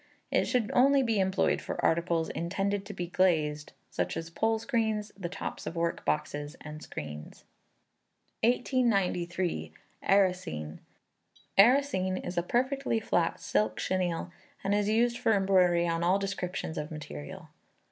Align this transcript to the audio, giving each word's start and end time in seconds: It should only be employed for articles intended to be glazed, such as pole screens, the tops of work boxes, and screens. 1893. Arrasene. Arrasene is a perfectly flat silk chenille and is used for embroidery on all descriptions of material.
It 0.31 0.45
should 0.47 0.71
only 0.73 1.03
be 1.03 1.19
employed 1.19 1.61
for 1.61 1.79
articles 1.85 2.29
intended 2.29 2.87
to 2.87 2.93
be 2.95 3.05
glazed, 3.05 3.73
such 3.91 4.17
as 4.17 4.31
pole 4.31 4.57
screens, 4.57 5.11
the 5.15 5.29
tops 5.29 5.67
of 5.67 5.75
work 5.75 6.03
boxes, 6.05 6.55
and 6.61 6.81
screens. 6.81 7.43
1893. 8.41 9.71
Arrasene. 10.01 10.79
Arrasene 11.55 12.17
is 12.17 12.35
a 12.35 12.41
perfectly 12.41 12.99
flat 12.99 13.39
silk 13.39 13.77
chenille 13.77 14.31
and 14.63 14.73
is 14.73 14.89
used 14.89 15.19
for 15.19 15.33
embroidery 15.35 15.87
on 15.87 16.03
all 16.03 16.17
descriptions 16.17 16.79
of 16.79 16.89
material. 16.89 17.49